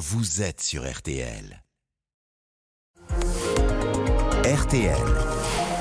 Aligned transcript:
vous 0.00 0.40
êtes 0.40 0.62
sur 0.62 0.90
RTL. 0.90 1.62
RTL. 4.46 4.96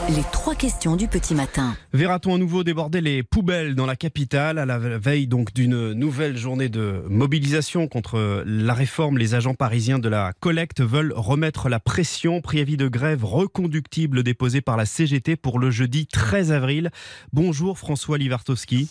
Les 0.09 0.23
trois 0.33 0.55
questions 0.55 0.97
du 0.97 1.07
petit 1.07 1.33
matin. 1.33 1.77
Verra-t-on 1.93 2.35
à 2.35 2.37
nouveau 2.37 2.65
déborder 2.65 2.99
les 2.99 3.23
poubelles 3.23 3.75
dans 3.75 3.85
la 3.85 3.95
capitale 3.95 4.59
à 4.59 4.65
la 4.65 4.77
veille 4.77 5.27
donc 5.27 5.53
d'une 5.53 5.93
nouvelle 5.93 6.35
journée 6.35 6.67
de 6.67 7.01
mobilisation 7.07 7.87
contre 7.87 8.43
la 8.45 8.73
réforme? 8.73 9.17
Les 9.17 9.35
agents 9.35 9.53
parisiens 9.53 9.99
de 9.99 10.09
la 10.09 10.33
collecte 10.41 10.81
veulent 10.81 11.13
remettre 11.15 11.69
la 11.69 11.79
pression. 11.79 12.41
Préavis 12.41 12.75
de 12.75 12.89
grève 12.89 13.23
reconductible 13.23 14.23
déposé 14.23 14.59
par 14.59 14.75
la 14.75 14.85
CGT 14.85 15.37
pour 15.37 15.59
le 15.59 15.71
jeudi 15.71 16.07
13 16.07 16.51
avril. 16.51 16.91
Bonjour 17.31 17.79
François 17.79 18.17
Livartowski. 18.17 18.89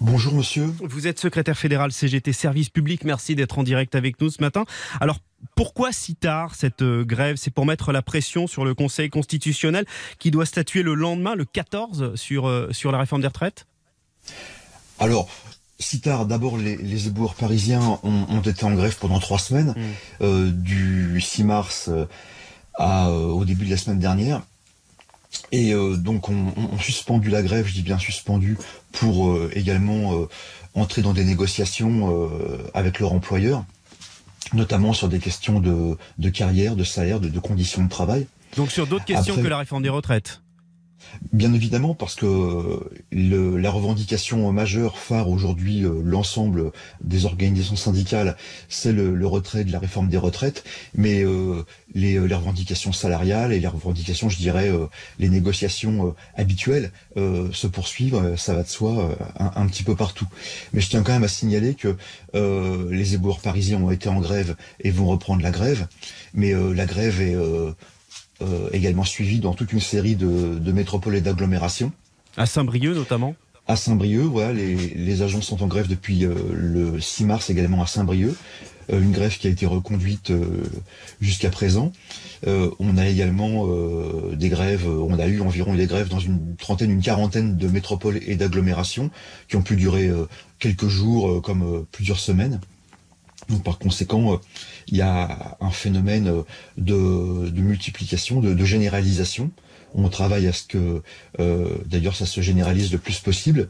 Bonjour 0.00 0.32
monsieur. 0.32 0.64
Vous 0.82 1.06
êtes 1.06 1.18
secrétaire 1.18 1.58
fédéral 1.58 1.92
CGT 1.92 2.32
Service 2.32 2.70
Public. 2.70 3.04
Merci 3.04 3.34
d'être 3.34 3.58
en 3.58 3.62
direct 3.62 3.94
avec 3.94 4.18
nous 4.18 4.30
ce 4.30 4.40
matin. 4.40 4.64
Alors 4.98 5.18
pourquoi 5.54 5.92
si 5.92 6.14
tard 6.14 6.54
cette 6.54 6.80
euh, 6.80 7.04
grève? 7.04 7.36
C'est 7.36 7.50
pour 7.50 7.66
mettre 7.66 7.92
la 7.92 8.00
pression 8.00 8.46
sur 8.46 8.64
le 8.64 8.74
Conseil 8.74 9.10
constitutionnel 9.10 9.84
qui 10.18 10.30
doit 10.30 10.46
statuer 10.46 10.82
le 10.82 10.94
lendemain, 10.94 11.34
le 11.34 11.44
14, 11.44 12.14
sur, 12.14 12.48
euh, 12.48 12.68
sur 12.72 12.92
la 12.92 12.98
réforme 12.98 13.20
des 13.20 13.26
retraites? 13.26 13.66
Alors, 14.98 15.28
si 15.78 16.00
tard, 16.00 16.24
d'abord, 16.24 16.56
les, 16.56 16.76
les 16.78 17.06
éboueurs 17.08 17.34
parisiens 17.34 18.00
ont, 18.02 18.40
été 18.40 18.64
en 18.64 18.72
grève 18.72 18.96
pendant 18.98 19.18
trois 19.18 19.38
semaines, 19.38 19.74
mm. 19.76 20.24
euh, 20.24 20.50
du 20.50 21.20
6 21.20 21.44
mars 21.44 21.90
à, 22.74 23.10
au 23.10 23.44
début 23.44 23.66
de 23.66 23.70
la 23.70 23.76
semaine 23.76 23.98
dernière. 23.98 24.40
Et 25.52 25.72
donc, 25.96 26.28
on, 26.28 26.52
on, 26.56 26.78
suspendu 26.78 27.30
la 27.30 27.42
grève, 27.42 27.66
je 27.66 27.72
dis 27.72 27.82
bien 27.82 27.98
suspendu, 27.98 28.56
pour 28.92 29.36
également 29.52 30.26
entrer 30.74 31.02
dans 31.02 31.12
des 31.12 31.24
négociations 31.24 32.30
avec 32.74 33.00
leur 33.00 33.12
employeur 33.12 33.64
notamment 34.52 34.92
sur 34.92 35.08
des 35.08 35.18
questions 35.18 35.60
de, 35.60 35.96
de 36.18 36.28
carrière, 36.28 36.76
de 36.76 36.84
salaire, 36.84 37.20
de, 37.20 37.28
de, 37.28 37.38
conditions 37.38 37.84
de 37.84 37.88
travail. 37.88 38.26
Donc 38.56 38.70
sur 38.70 38.86
d'autres 38.86 39.04
questions 39.04 39.36
que 39.36 39.46
la 39.46 39.58
réforme 39.58 39.82
des 39.82 39.88
retraites 39.88 40.40
Bien 41.32 41.52
évidemment, 41.52 41.94
parce 41.94 42.14
que 42.14 42.80
le, 43.12 43.56
la 43.56 43.70
revendication 43.70 44.50
majeure, 44.52 44.98
phare 44.98 45.28
aujourd'hui, 45.28 45.84
euh, 45.84 46.00
l'ensemble 46.04 46.72
des 47.02 47.24
organisations 47.24 47.76
syndicales, 47.76 48.36
c'est 48.68 48.92
le, 48.92 49.14
le, 49.14 49.26
retrait 49.26 49.64
de 49.64 49.72
la 49.72 49.78
réforme 49.78 50.08
des 50.08 50.16
retraites, 50.16 50.64
mais 50.94 51.22
euh, 51.24 51.64
les, 51.94 52.18
les, 52.18 52.34
revendications 52.34 52.92
salariales 52.92 53.52
et 53.52 53.60
les 53.60 53.66
revendications, 53.66 54.28
je 54.28 54.38
dirais, 54.38 54.68
euh, 54.68 54.86
les 55.18 55.28
négociations 55.28 56.08
euh, 56.08 56.10
habituelles 56.36 56.90
euh, 57.16 57.48
se 57.52 57.66
poursuivent, 57.66 58.36
ça 58.36 58.54
va 58.54 58.62
de 58.62 58.68
soi, 58.68 59.16
un, 59.38 59.52
un, 59.54 59.66
petit 59.66 59.82
peu 59.82 59.96
partout. 59.96 60.26
Mais 60.72 60.80
je 60.80 60.88
tiens 60.88 61.02
quand 61.02 61.12
même 61.12 61.24
à 61.24 61.28
signaler 61.28 61.74
que 61.74 61.96
les 62.90 63.14
éboueurs 63.14 63.40
parisiens 63.40 63.82
ont 63.82 63.90
été 63.90 64.08
en 64.08 64.20
grève 64.20 64.56
et 64.80 64.90
vont 64.90 65.06
reprendre 65.06 65.42
la 65.42 65.50
grève, 65.50 65.86
mais 66.34 66.52
la 66.52 66.86
grève 66.86 67.20
est 67.20 67.34
euh, 67.34 67.72
également 68.72 69.04
suivi 69.04 69.40
dans 69.40 69.54
toute 69.54 69.72
une 69.72 69.80
série 69.80 70.16
de, 70.16 70.58
de 70.58 70.72
métropoles 70.72 71.16
et 71.16 71.20
d'agglomérations. 71.20 71.92
À 72.36 72.46
Saint-Brieuc 72.46 72.94
notamment 72.94 73.34
à 73.68 73.76
Saint-Brieuc, 73.76 74.24
voilà, 74.24 74.52
les, 74.52 74.74
les, 74.74 75.22
agents 75.22 75.42
sont 75.42 75.62
en 75.62 75.68
grève 75.68 75.86
depuis 75.86 76.24
euh, 76.24 76.34
le 76.52 76.98
6 76.98 77.24
mars 77.24 77.50
également 77.50 77.80
à 77.80 77.86
Saint-Brieuc. 77.86 78.34
Euh, 78.92 79.00
une 79.00 79.12
grève 79.12 79.36
qui 79.36 79.46
a 79.46 79.50
été 79.50 79.66
reconduite 79.66 80.30
euh, 80.30 80.44
jusqu'à 81.20 81.50
présent. 81.50 81.92
Euh, 82.46 82.70
on 82.78 82.96
a 82.96 83.06
également 83.06 83.66
des 84.32 84.48
grèves, 84.48 84.88
on 84.88 85.18
a 85.18 85.26
eu 85.26 85.40
environ 85.40 85.74
des 85.74 85.86
grèves 85.86 86.08
dans 86.08 86.18
une 86.18 86.56
trentaine, 86.56 86.90
une 86.90 87.02
quarantaine 87.02 87.56
de 87.56 87.68
métropoles 87.68 88.20
et 88.26 88.36
d'agglomérations 88.36 89.10
qui 89.48 89.56
ont 89.56 89.62
pu 89.62 89.76
durer 89.76 90.10
quelques 90.58 90.88
jours 90.88 91.42
comme 91.42 91.84
plusieurs 91.92 92.18
semaines. 92.18 92.60
Par 93.58 93.78
conséquent, 93.78 94.40
il 94.88 94.96
y 94.96 95.02
a 95.02 95.56
un 95.60 95.70
phénomène 95.70 96.28
euh, 96.28 96.42
de, 97.50 97.60
multiplication, 97.60 98.40
de, 98.40 98.64
généralisation. 98.64 99.50
On 99.94 100.08
travaille 100.08 100.46
à 100.46 100.52
ce 100.52 100.64
que, 100.64 101.02
euh, 101.40 101.78
d'ailleurs, 101.86 102.14
ça 102.14 102.26
se 102.26 102.40
généralise 102.40 102.92
le 102.92 102.98
plus 102.98 103.18
possible 103.18 103.68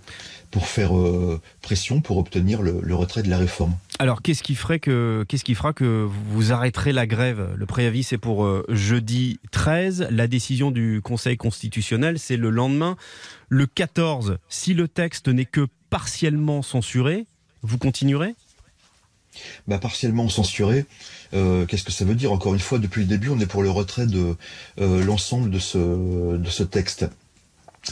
pour 0.51 0.67
faire 0.67 0.97
euh, 0.97 1.41
pression 1.63 2.01
pour 2.01 2.19
obtenir 2.19 2.61
le, 2.63 2.95
retrait 2.95 3.23
de 3.23 3.31
la 3.31 3.39
réforme. 3.39 3.75
Alors, 3.99 4.21
qu'est-ce 4.23 4.43
qui 4.43 4.55
fera 4.55 4.79
que 4.79 6.09
vous 6.31 6.53
arrêterez 6.53 6.93
la 6.93 7.07
grève? 7.07 7.55
Le 7.57 7.67
préavis, 7.67 8.03
c'est 8.03 8.19
pour 8.19 8.45
euh, 8.45 8.65
jeudi 8.69 9.39
13. 9.53 10.09
La 10.11 10.27
décision 10.27 10.71
du 10.71 11.01
Conseil 11.03 11.37
constitutionnel, 11.37 12.19
c'est 12.19 12.37
le 12.37 12.51
lendemain, 12.51 12.97
le 13.49 13.67
14. 13.67 14.39
Si 14.49 14.75
le 14.75 14.89
texte 14.89 15.29
n'est 15.29 15.45
que 15.45 15.67
partiellement 15.89 16.63
censuré, 16.63 17.27
vous 17.63 17.79
continuerez? 17.79 18.35
Bah, 19.69 19.79
partiellement 19.79 20.29
censuré. 20.29 20.87
Euh, 21.35 21.67
Qu'est-ce 21.67 21.85
que 21.85 21.93
ça 21.93 22.05
veut 22.05 22.15
dire? 22.15 22.33
Encore 22.33 22.55
une 22.55 22.61
fois, 22.61 22.79
depuis 22.79 23.03
le 23.03 23.07
début, 23.07 23.29
on 23.29 23.39
est 23.41 23.47
pour 23.47 23.63
le 23.63 23.71
retrait 23.71 24.07
de 24.07 24.37
euh, 24.81 25.05
l'ensemble 25.05 25.51
de 25.51 25.59
ce, 25.59 25.79
de 26.37 26.51
ce 26.51 26.63
texte. 26.63 27.07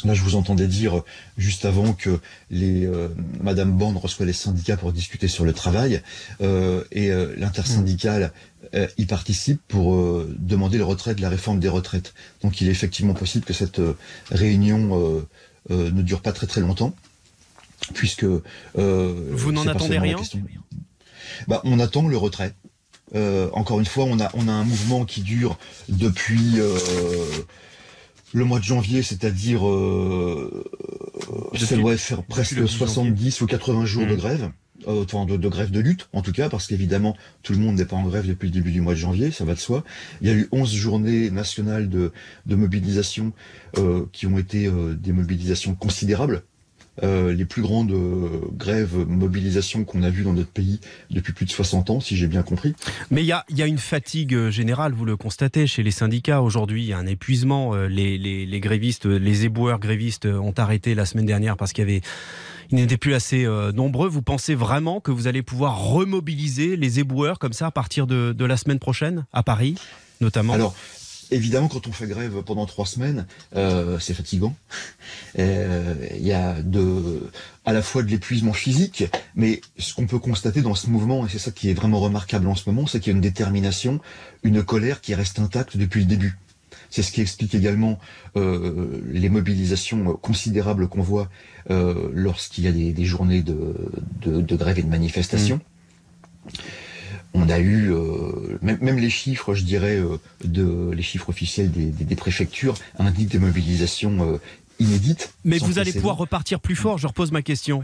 Là, 0.04 0.12
je 0.12 0.20
vous 0.20 0.36
entendais 0.36 0.66
dire 0.66 1.02
juste 1.38 1.64
avant 1.64 1.94
que 1.94 2.20
les 2.50 2.84
euh, 2.86 3.08
Madame 3.42 3.72
Bond 3.72 3.98
reçoit 3.98 4.26
les 4.26 4.34
syndicats 4.34 4.76
pour 4.76 4.92
discuter 4.92 5.28
sur 5.28 5.46
le 5.46 5.54
travail 5.54 6.02
euh, 6.42 6.84
et 6.92 7.10
euh, 7.10 7.34
l'intersyndicale 7.38 8.32
euh, 8.74 8.86
y 8.98 9.06
participe 9.06 9.62
pour 9.66 9.94
euh, 9.94 10.36
demander 10.38 10.76
le 10.76 10.84
retrait 10.84 11.14
de 11.14 11.22
la 11.22 11.30
réforme 11.30 11.58
des 11.58 11.70
retraites. 11.70 12.12
Donc, 12.42 12.60
il 12.60 12.68
est 12.68 12.70
effectivement 12.70 13.14
possible 13.14 13.46
que 13.46 13.54
cette 13.54 13.78
euh, 13.78 13.96
réunion 14.30 15.24
euh, 15.70 15.90
ne 15.90 16.02
dure 16.02 16.20
pas 16.20 16.32
très 16.32 16.46
très 16.46 16.60
longtemps, 16.60 16.94
puisque 17.94 18.24
vous 18.24 19.52
n'en 19.52 19.66
attendez 19.66 19.98
rien? 19.98 20.18
Bah, 21.46 21.60
on 21.64 21.78
attend 21.78 22.08
le 22.08 22.16
retrait. 22.16 22.54
Euh, 23.14 23.48
encore 23.52 23.80
une 23.80 23.86
fois, 23.86 24.04
on 24.04 24.20
a, 24.20 24.30
on 24.34 24.48
a 24.48 24.52
un 24.52 24.64
mouvement 24.64 25.04
qui 25.04 25.22
dure 25.22 25.58
depuis 25.88 26.58
euh, 26.58 26.76
le 28.32 28.44
mois 28.44 28.58
de 28.58 28.64
janvier, 28.64 29.02
c'est-à-dire 29.02 29.66
euh, 29.66 30.64
ça 31.56 31.76
doit 31.76 31.96
faire 31.96 32.22
presque 32.22 32.68
70 32.68 33.40
ou 33.40 33.46
80 33.46 33.86
jours 33.86 34.04
mmh. 34.04 34.10
de 34.10 34.14
grève. 34.14 34.50
Euh, 34.86 35.04
enfin, 35.04 35.26
de, 35.26 35.36
de, 35.36 35.48
grève 35.48 35.72
de 35.72 35.80
lutte, 35.80 36.08
en 36.12 36.22
tout 36.22 36.30
cas, 36.30 36.48
parce 36.48 36.68
qu'évidemment, 36.68 37.16
tout 37.42 37.52
le 37.52 37.58
monde 37.58 37.76
n'est 37.76 37.84
pas 37.84 37.96
en 37.96 38.04
grève 38.04 38.28
depuis 38.28 38.46
le 38.46 38.52
début 38.52 38.70
du 38.70 38.80
mois 38.80 38.94
de 38.94 38.98
janvier, 38.98 39.32
ça 39.32 39.44
va 39.44 39.54
de 39.54 39.58
soi. 39.58 39.82
Il 40.20 40.28
y 40.28 40.30
a 40.30 40.34
eu 40.34 40.48
11 40.52 40.72
journées 40.72 41.30
nationales 41.30 41.88
de, 41.88 42.12
de 42.46 42.54
mobilisation 42.54 43.32
euh, 43.76 44.06
qui 44.12 44.26
ont 44.26 44.38
été 44.38 44.66
euh, 44.66 44.94
des 44.94 45.12
mobilisations 45.12 45.74
considérables. 45.74 46.44
Euh, 47.02 47.32
les 47.32 47.44
plus 47.44 47.62
grandes 47.62 47.92
euh, 47.92 48.40
grèves, 48.52 48.96
mobilisations 49.06 49.84
qu'on 49.84 50.02
a 50.02 50.10
vues 50.10 50.24
dans 50.24 50.32
notre 50.32 50.50
pays 50.50 50.80
depuis 51.10 51.32
plus 51.32 51.46
de 51.46 51.50
60 51.50 51.90
ans, 51.90 52.00
si 52.00 52.16
j'ai 52.16 52.26
bien 52.26 52.42
compris. 52.42 52.74
Mais 53.10 53.22
il 53.22 53.26
y 53.26 53.32
a, 53.32 53.44
y 53.50 53.62
a, 53.62 53.66
une 53.66 53.78
fatigue 53.78 54.34
euh, 54.34 54.50
générale, 54.50 54.92
vous 54.92 55.04
le 55.04 55.16
constatez, 55.16 55.66
chez 55.66 55.82
les 55.82 55.90
syndicats 55.90 56.42
aujourd'hui. 56.42 56.82
Il 56.82 56.88
y 56.88 56.92
a 56.92 56.98
un 56.98 57.06
épuisement. 57.06 57.74
Les, 57.74 58.18
les, 58.18 58.46
les, 58.46 58.60
grévistes, 58.60 59.06
les 59.06 59.44
éboueurs 59.44 59.78
grévistes 59.78 60.26
ont 60.26 60.54
arrêté 60.56 60.94
la 60.94 61.06
semaine 61.06 61.26
dernière 61.26 61.56
parce 61.56 61.72
qu'il 61.72 61.86
y 61.86 61.90
avait 61.90 62.02
ils 62.70 62.76
n'étaient 62.76 62.98
plus 62.98 63.14
assez 63.14 63.44
euh, 63.44 63.72
nombreux. 63.72 64.08
Vous 64.08 64.22
pensez 64.22 64.54
vraiment 64.54 65.00
que 65.00 65.10
vous 65.10 65.26
allez 65.26 65.42
pouvoir 65.42 65.78
remobiliser 65.78 66.76
les 66.76 67.00
éboueurs 67.00 67.38
comme 67.38 67.52
ça 67.52 67.66
à 67.66 67.70
partir 67.70 68.06
de, 68.06 68.34
de 68.36 68.44
la 68.44 68.56
semaine 68.56 68.78
prochaine 68.78 69.26
à 69.32 69.42
Paris, 69.42 69.76
notamment? 70.20 70.52
Alors, 70.52 70.74
Évidemment, 71.30 71.68
quand 71.68 71.86
on 71.86 71.92
fait 71.92 72.06
grève 72.06 72.42
pendant 72.42 72.64
trois 72.64 72.86
semaines, 72.86 73.26
euh, 73.54 73.98
c'est 73.98 74.14
fatigant. 74.14 74.56
Il 75.34 75.40
euh, 75.40 75.94
y 76.18 76.32
a 76.32 76.62
de, 76.62 77.30
à 77.66 77.72
la 77.72 77.82
fois 77.82 78.02
de 78.02 78.08
l'épuisement 78.08 78.54
physique, 78.54 79.04
mais 79.34 79.60
ce 79.78 79.94
qu'on 79.94 80.06
peut 80.06 80.18
constater 80.18 80.62
dans 80.62 80.74
ce 80.74 80.88
mouvement, 80.88 81.26
et 81.26 81.28
c'est 81.28 81.38
ça 81.38 81.50
qui 81.50 81.68
est 81.68 81.74
vraiment 81.74 82.00
remarquable 82.00 82.48
en 82.48 82.54
ce 82.54 82.68
moment, 82.68 82.86
c'est 82.86 83.00
qu'il 83.00 83.12
y 83.12 83.14
a 83.14 83.16
une 83.16 83.22
détermination, 83.22 84.00
une 84.42 84.62
colère 84.62 85.00
qui 85.02 85.14
reste 85.14 85.38
intacte 85.38 85.76
depuis 85.76 86.00
le 86.00 86.06
début. 86.06 86.38
C'est 86.90 87.02
ce 87.02 87.12
qui 87.12 87.20
explique 87.20 87.54
également 87.54 87.98
euh, 88.36 89.02
les 89.06 89.28
mobilisations 89.28 90.14
considérables 90.14 90.88
qu'on 90.88 91.02
voit 91.02 91.28
euh, 91.70 92.08
lorsqu'il 92.14 92.64
y 92.64 92.68
a 92.68 92.72
des, 92.72 92.92
des 92.94 93.04
journées 93.04 93.42
de, 93.42 93.74
de, 94.22 94.40
de, 94.40 94.56
grève 94.56 94.78
et 94.78 94.82
de 94.82 94.88
manifestation. 94.88 95.56
Mmh 95.56 96.58
on 97.34 97.48
a 97.48 97.58
eu 97.58 97.92
euh, 97.92 98.58
même, 98.62 98.78
même, 98.80 98.98
les 98.98 99.10
chiffres, 99.10 99.54
je 99.54 99.64
dirais, 99.64 99.96
euh, 99.96 100.18
de 100.44 100.90
les 100.92 101.02
chiffres 101.02 101.28
officiels 101.28 101.70
des, 101.70 101.86
des, 101.86 102.04
des 102.04 102.16
préfectures 102.16 102.74
indiquent 102.98 103.30
des 103.30 103.38
mobilisations 103.38 104.34
euh, 104.34 104.38
inédites. 104.78 105.32
Mais 105.44 105.58
vous 105.58 105.78
allez 105.78 105.92
pouvoir 105.92 106.16
repartir 106.16 106.60
plus 106.60 106.76
fort. 106.76 106.98
Je 106.98 107.06
repose 107.06 107.32
ma 107.32 107.42
question. 107.42 107.82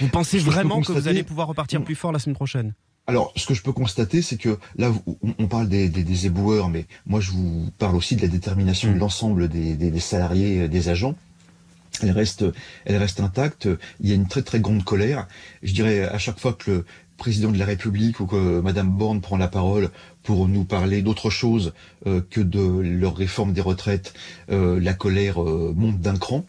Vous 0.00 0.08
pensez 0.08 0.38
vraiment 0.38 0.80
que 0.80 0.92
vous 0.92 1.08
allez 1.08 1.22
pouvoir 1.22 1.48
repartir 1.48 1.82
plus 1.82 1.94
fort 1.94 2.12
la 2.12 2.18
semaine 2.18 2.36
prochaine? 2.36 2.74
Alors, 3.08 3.32
ce 3.36 3.46
que 3.46 3.54
je 3.54 3.62
peux 3.62 3.72
constater, 3.72 4.20
c'est 4.20 4.36
que 4.36 4.58
là, 4.76 4.92
on 5.38 5.46
parle 5.46 5.68
des, 5.68 5.88
des, 5.88 6.02
des, 6.02 6.26
éboueurs, 6.26 6.68
mais 6.68 6.86
moi, 7.06 7.20
je 7.20 7.30
vous 7.30 7.70
parle 7.78 7.94
aussi 7.94 8.16
de 8.16 8.22
la 8.22 8.26
détermination 8.26 8.92
de 8.92 8.98
l'ensemble 8.98 9.48
des, 9.48 9.74
des, 9.74 10.00
salariés, 10.00 10.66
des 10.66 10.88
agents. 10.88 11.14
Elle 12.02 12.10
reste, 12.10 12.44
elle 12.84 12.96
reste 12.96 13.20
intacte. 13.20 13.68
Il 14.00 14.08
y 14.08 14.12
a 14.12 14.16
une 14.16 14.26
très 14.26 14.42
très 14.42 14.58
grande 14.58 14.82
colère. 14.82 15.28
Je 15.62 15.72
dirais 15.72 16.02
à 16.02 16.18
chaque 16.18 16.40
fois 16.40 16.52
que 16.52 16.70
le, 16.70 16.84
président 17.16 17.50
de 17.50 17.58
la 17.58 17.64
République 17.64 18.20
ou 18.20 18.26
que 18.26 18.60
Madame 18.60 18.90
Borne 18.90 19.20
prend 19.20 19.36
la 19.36 19.48
parole 19.48 19.90
pour 20.22 20.48
nous 20.48 20.64
parler 20.64 21.02
d'autre 21.02 21.30
chose 21.30 21.72
euh, 22.06 22.20
que 22.30 22.40
de 22.40 22.60
leur 22.60 23.16
réforme 23.16 23.52
des 23.52 23.60
retraites, 23.60 24.14
euh, 24.50 24.80
la 24.80 24.94
colère 24.94 25.42
euh, 25.42 25.72
monte 25.76 26.00
d'un 26.00 26.16
cran. 26.16 26.44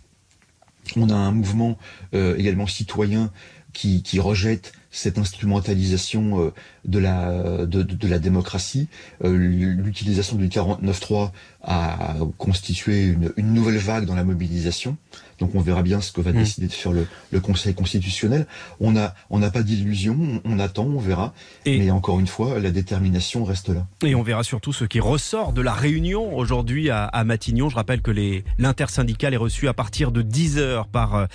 On 0.96 1.10
a 1.10 1.16
un 1.16 1.32
mouvement 1.32 1.78
également 2.14 2.66
citoyen 2.66 3.30
qui, 3.74 4.20
rejette 4.20 4.72
cette 4.98 5.20
instrumentalisation 5.20 6.42
euh, 6.42 6.54
de 6.86 6.98
la 7.00 7.66
de, 7.66 7.84
de 7.84 8.08
la 8.08 8.18
démocratie, 8.18 8.88
l'utilisation 9.22 10.38
du 10.38 10.48
49.3 10.48 11.32
a 11.62 12.16
constitué 12.38 13.08
une, 13.08 13.34
une, 13.36 13.54
nouvelle 13.54 13.78
vague 13.78 14.06
dans 14.06 14.16
la 14.16 14.24
mobilisation. 14.24 14.96
Donc 15.40 15.54
on 15.54 15.60
verra 15.60 15.84
bien 15.84 16.02
ce 16.02 16.12
que 16.12 16.22
va 16.22 16.32
mmh. 16.32 16.38
décider 16.38 16.68
de 16.68 16.72
faire 16.72 16.94
le, 16.94 17.06
le, 17.32 17.40
Conseil 17.40 17.76
constitutionnel. 17.76 18.48
On 18.80 18.96
a 18.96 19.14
on 19.30 19.40
n'a 19.40 19.52
pas 19.52 19.64
d'illusion, 19.64 20.42
on, 20.46 20.60
attend, 20.60 20.86
on 20.86 21.00
verra. 21.00 21.34
Et 21.66 21.78
Mais 21.78 21.92
encore 21.92 22.20
une 22.20 22.28
fois, 22.28 22.58
la 22.60 22.72
détermination 22.72 23.44
reste 23.44 23.70
là. 23.70 23.86
Et 24.04 24.16
on 24.16 24.24
verra 24.24 24.44
surtout 24.44 24.74
ce 24.74 24.86
qui 24.86 25.00
ressort 25.00 25.52
de 25.52 25.62
la 25.62 25.74
réunion 25.74 26.36
aujourd'hui 26.36 26.90
à, 26.90 27.04
à, 27.06 27.24
Matignon. 27.24 27.70
Je 27.70 27.76
rappelle 27.76 28.02
que 28.02 28.12
l'intersyndicale 28.58 29.34
est 29.34 29.38
reçue 29.38 29.68
à 29.68 29.74
partir 29.74 30.12
de 30.12 30.22
10 30.22 30.58
heures 30.58 30.88
par 30.88 31.16
euh, 31.16 31.26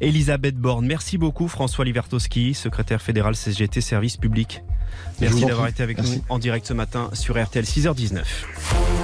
Elisabeth 0.00 0.56
Borne. 0.56 0.86
Merci 0.86 1.18
beaucoup 1.18 1.48
François 1.48 1.84
Livertowski, 1.84 2.54
secrétaire 2.54 3.02
fédéral 3.02 3.09
CGT 3.34 3.80
Service 3.80 4.16
Public. 4.16 4.62
Merci 5.20 5.44
d'avoir 5.44 5.66
été 5.68 5.82
avec 5.82 5.98
nous 5.98 6.22
en 6.28 6.38
direct 6.38 6.66
ce 6.66 6.72
matin 6.72 7.10
sur 7.12 7.42
RTL 7.42 7.64
6h19. 7.64 8.22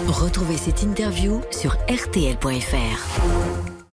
Retrouvez 0.08 0.56
cette 0.56 0.82
interview 0.82 1.42
sur 1.50 1.72
rtl.fr. 1.88 3.85